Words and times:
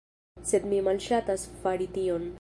Sed 0.51 0.65
mi 0.71 0.79
malŝatas 0.89 1.45
fari 1.63 1.91
tion. 1.99 2.29